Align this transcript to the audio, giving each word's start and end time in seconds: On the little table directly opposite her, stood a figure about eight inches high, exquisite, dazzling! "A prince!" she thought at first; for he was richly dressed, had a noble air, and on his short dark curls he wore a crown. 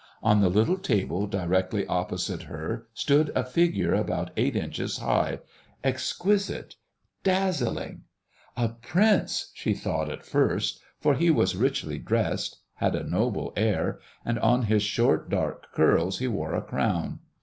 On 0.23 0.41
the 0.41 0.49
little 0.49 0.79
table 0.79 1.27
directly 1.27 1.85
opposite 1.85 2.41
her, 2.49 2.87
stood 2.91 3.31
a 3.35 3.43
figure 3.43 3.93
about 3.93 4.31
eight 4.35 4.55
inches 4.55 4.97
high, 4.97 5.41
exquisite, 5.83 6.73
dazzling! 7.23 8.01
"A 8.57 8.69
prince!" 8.69 9.51
she 9.53 9.75
thought 9.75 10.09
at 10.11 10.25
first; 10.25 10.79
for 10.99 11.13
he 11.13 11.29
was 11.29 11.55
richly 11.55 11.99
dressed, 11.99 12.61
had 12.77 12.95
a 12.95 13.03
noble 13.07 13.53
air, 13.55 13.99
and 14.25 14.39
on 14.39 14.63
his 14.63 14.81
short 14.81 15.29
dark 15.29 15.71
curls 15.71 16.17
he 16.17 16.27
wore 16.27 16.55
a 16.55 16.63
crown. 16.63 17.19